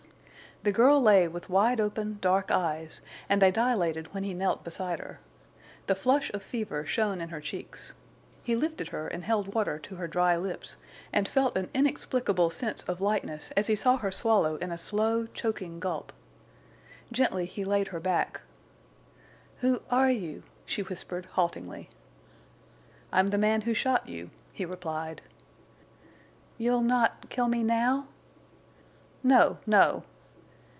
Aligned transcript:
The 0.63 0.71
girl 0.71 1.01
lay 1.01 1.27
with 1.27 1.49
wide 1.49 1.79
open, 1.79 2.19
dark 2.21 2.51
eyes, 2.51 3.01
and 3.27 3.41
they 3.41 3.49
dilated 3.49 4.13
when 4.13 4.23
he 4.23 4.35
knelt 4.35 4.63
beside 4.63 4.99
her. 4.99 5.19
The 5.87 5.95
flush 5.95 6.29
of 6.35 6.43
fever 6.43 6.85
shone 6.85 7.19
in 7.19 7.29
her 7.29 7.41
cheeks. 7.41 7.95
He 8.43 8.55
lifted 8.55 8.89
her 8.89 9.07
and 9.07 9.23
held 9.23 9.55
water 9.55 9.79
to 9.79 9.95
her 9.95 10.07
dry 10.07 10.37
lips, 10.37 10.77
and 11.11 11.27
felt 11.27 11.57
an 11.57 11.71
inexplicable 11.73 12.51
sense 12.51 12.83
of 12.83 13.01
lightness 13.01 13.49
as 13.57 13.65
he 13.65 13.75
saw 13.75 13.97
her 13.97 14.11
swallow 14.11 14.57
in 14.57 14.71
a 14.71 14.77
slow, 14.77 15.25
choking 15.25 15.79
gulp. 15.79 16.13
Gently 17.11 17.47
he 17.47 17.65
laid 17.65 17.87
her 17.87 17.99
back. 17.99 18.41
"Who—are—you?" 19.61 20.43
she 20.67 20.83
whispered, 20.83 21.25
haltingly. 21.31 21.89
"I'm 23.11 23.29
the 23.29 23.39
man 23.39 23.61
who 23.61 23.73
shot 23.73 24.07
you," 24.07 24.29
he 24.53 24.65
replied. 24.65 25.23
"You'll—not—kill 26.59 27.47
me—now?" 27.47 28.09
"No, 29.23 29.57
no." 29.65 30.03